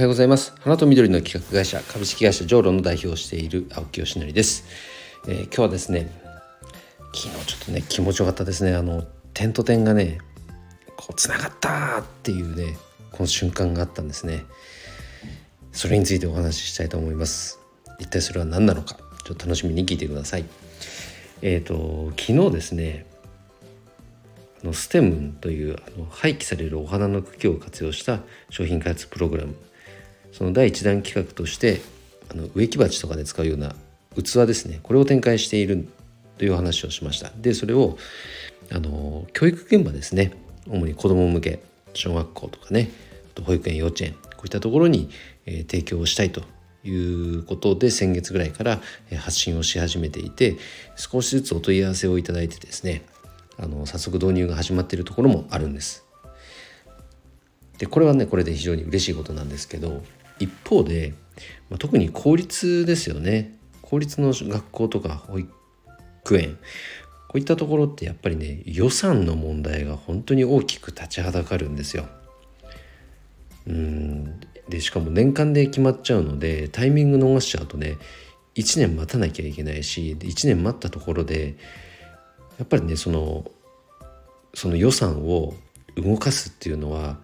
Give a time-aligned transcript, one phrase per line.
[0.00, 0.54] はようございます。
[0.60, 4.64] 花と緑の企画会社株式会社ジョーロの代表をしている青木よしのりです、
[5.28, 6.10] えー、今日はですね
[7.12, 8.74] 昨日ちょっとね気持ちよかったですね。
[8.74, 10.16] あの点と点がね
[10.96, 12.78] こうつながったっていうね
[13.12, 14.46] この瞬間があったんですね。
[15.72, 17.60] それについてお話ししたいと思います。
[17.98, 20.46] 一体それは何なのかちょっと楽しみに聞いてください。
[21.42, 23.04] えっ、ー、と昨日ですね
[24.64, 29.54] のステムというあの廃棄されるお花の茎を活用した商品開発プログラム
[30.32, 31.80] その第1弾企画として
[32.30, 33.74] あの植木鉢とかで使うような
[34.16, 34.80] 器ですね。
[34.82, 35.88] これを展開している
[36.38, 37.30] という話をしました。
[37.36, 37.98] でそれを
[38.72, 40.32] あの教育現場ですね。
[40.68, 41.62] 主に子ども向け
[41.94, 42.90] 小学校とかね
[43.44, 45.10] 保育園幼稚園こういったところに、
[45.46, 46.42] え、提供をしたいと
[46.84, 48.80] いうことで先月ぐらいから
[49.18, 50.56] 発信をし始めていて
[50.96, 53.02] 少しずつお問い合わせをいただいてですね
[53.58, 56.04] あの早速導入が始まっているところもあるんです。
[57.76, 60.02] でこれはねこれで非常に嬉しいことなんですけど
[60.40, 61.14] 一方で、
[61.68, 63.56] まあ、特に公立ですよね。
[63.82, 65.50] 公立の学校とか保育
[66.36, 66.58] 園。
[67.28, 72.06] こういったところってやっぱりね予算の問題が本当に大きく立ちはだかるんですよ。
[73.68, 74.40] うん。
[74.68, 77.98] でしかも年間で決まっちゃうのでタイミング逃しちゃうとね
[78.54, 81.56] 1年待たなきゃいけないし1年待ったところで
[82.58, 83.50] やっぱりねその
[84.54, 85.54] その予算を
[85.96, 87.18] 動かすっていうのは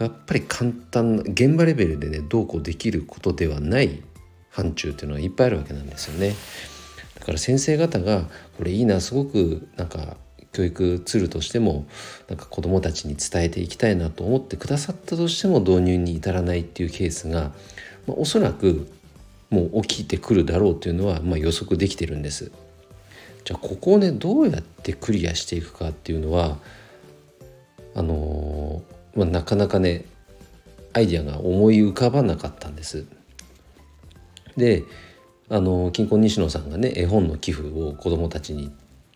[0.00, 4.02] やっぱり簡単な現場レベルでねどうこうできることではない
[4.50, 6.34] 範疇っていうのはいっぱいあるわけなんですよね。
[7.18, 8.24] だから先生方が
[8.56, 10.16] これいいなすごくなんか
[10.52, 11.86] 教育ツールとしても
[12.28, 17.52] なんか子どもたちに伝えていきたいなと思ってくださったとしても導入に至らないっていうケースが、
[18.06, 18.88] まあ、おそらく
[19.50, 22.50] もう起きてくるだろうというのは、まあ、予測できてるんです。
[23.44, 26.58] じゃあここをねどうやってクリアしていくかっていうのは
[27.94, 30.04] あのー、まあ、なかなかね
[30.92, 33.06] アイディアが思い浮かばなかったんです。
[34.56, 34.84] で
[35.48, 38.72] あの金婚西野さんがね絵本の寄付を子どもたちに、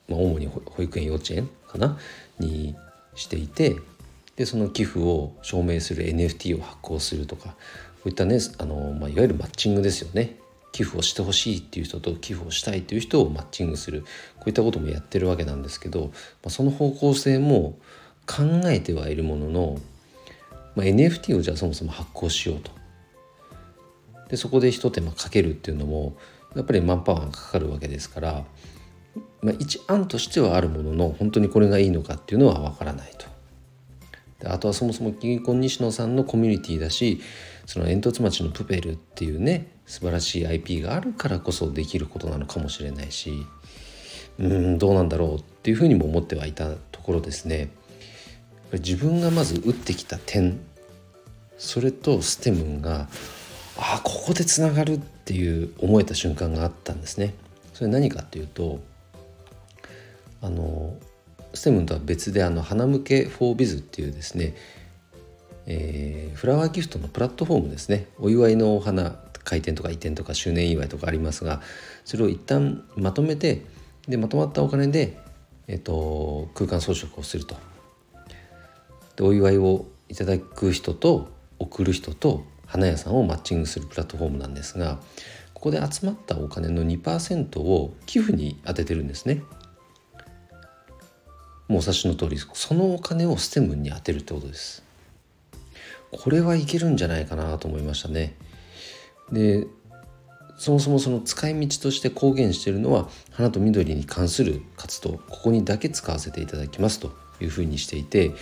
[0.08, 1.98] まあ、主に保育園幼稚園かな？
[2.38, 2.74] に
[3.14, 3.76] していて
[4.36, 7.54] でその寄付を証明する NFT を発行するとかこ
[8.06, 10.36] ういったねあの、まあ、いわゆるマッチングですよね。
[10.72, 14.02] 寄付をしてほしいっていう人と寄付をしたいという人をマッチングする。
[14.38, 16.10] こういったこともやってるわけなんですけど、ま
[16.46, 17.78] あ、その方向性も
[18.26, 19.78] 考えてはいるものの、
[20.74, 22.70] まあ、NFT をじゃあそもそも発行しようと。
[24.28, 26.16] でそこで一手間かけるっていうのも
[26.56, 28.44] やっぱりマンパワーがかかるわけですから、
[29.42, 33.26] まあ、一案としてはあるものの本当にこれがいいのかっていうのはわからないと。
[34.40, 37.20] であとはそもそも銀行西野さんのコミュニティだし
[37.66, 43.46] その煙突町のプペルっていうね素晴らしい IP があるからこそできることなのかもしれないし
[44.38, 47.70] うんどうなんだろうっていうふうにも思ってはいたところですね
[48.78, 50.58] 自分がまず打ってきた点
[51.58, 53.08] それとステムンが
[53.76, 57.34] あここでつながるっていう思えた瞬間があったんですね。
[57.72, 58.80] それ何かっていうと
[60.40, 60.96] あの
[61.54, 64.54] ステムンとは別であの花向けフォービズっていうですね、
[65.66, 71.60] えー、フラワーギフトのプラットフォームですねお祝いのお花開店とか移転とか周年祝いとかありますが
[72.04, 73.62] それを一旦まとめて
[74.08, 75.16] でまとまったお金で、
[75.66, 77.56] えっと、空間装飾をすると
[79.16, 84.98] でお祝いをいただく人と送る人と花屋さんをマッチングするプラットフォームなんですが
[85.52, 89.42] ここで集まったお金の2%を寄付に充ててるんですね。
[91.68, 94.82] もうお察しの通りそのお金をステムに充てるってことです。
[96.10, 98.34] これはいけるんじゃないかなと思いましたね。
[99.32, 99.66] で
[100.58, 108.32] そもそもその使い道として公言しているのは花と緑に関する活動ここにだけ使わせていただきますというふうにしていて、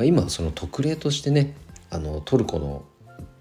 [0.00, 1.54] まあ、今その特例としてね
[1.90, 2.84] あのトルコの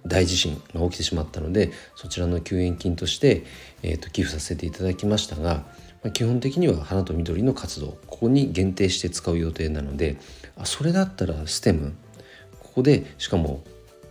[0.06, 3.46] 大地震が起きてしまったのでそちらの救援金として、
[3.82, 5.64] えーと、寄付させていただきましたが、
[6.04, 10.18] まあ、基本的には花と緑の活動ここに限定して使う予定なので
[10.58, 11.94] あそれだったら STEM
[12.60, 13.64] ここでしかも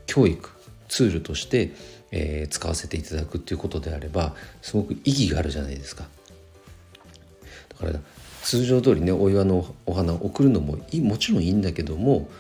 [0.06, 0.48] 教育
[0.88, 1.72] ツールとして
[2.10, 6.04] えー、使わせていただくっていうことであればすごく意義があるじゃないですか。
[7.68, 8.00] だから
[8.48, 12.30] 通常通りねお岩のお花を送るのもいいもちろんいいんだけども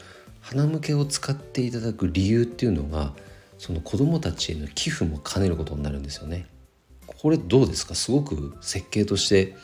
[0.40, 3.12] 花向けを使っていただく理由っていうのが
[3.58, 6.46] その子どもたちへの寄付も兼ねることになるんですよね。
[7.06, 7.94] これどうですか？
[7.94, 9.54] すごく設計として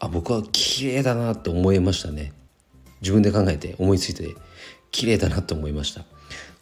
[0.00, 2.32] あ僕は綺麗だなって思いましたね。
[3.02, 4.34] 自分で考えて思いついて
[4.92, 6.06] 綺麗だなって思いました。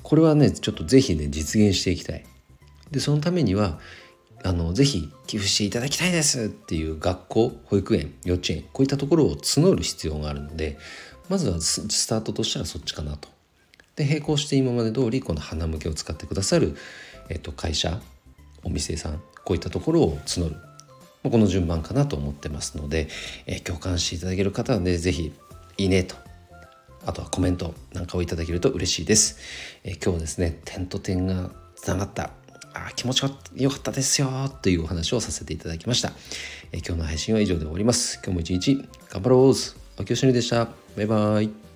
[0.02, 2.24] これはねちょっと是非ね実現していきたい。
[2.90, 3.78] でそのためには
[4.42, 10.78] あのぜひ寄付していただきたいですっていう学校保育園幼稚園こういったところを募る必要があるので
[11.28, 13.28] まずはスタートとしたらそっちかなと。
[13.96, 16.74] で並行して今まで通りこの花向けを使ってくださる、
[17.28, 18.00] えー、と会社
[18.64, 20.56] お店さんこういったところを募る
[21.22, 23.08] この順番かなと思ってますので、
[23.46, 25.32] えー、共感していただける方はね是非
[25.76, 26.16] いいねと
[27.04, 29.38] あとはコメントなんかをいただけると嬉しいです、
[29.84, 32.30] えー、今日はですね点と点がつながった
[32.74, 36.12] あ気持ちよかったですよというお話をさせていただきました、
[36.72, 38.20] え、今日の配信は以上で終わります。
[38.24, 39.54] 今日も一日頑張ろう。
[40.00, 40.68] 秋吉でした。
[40.96, 41.69] バイバイ。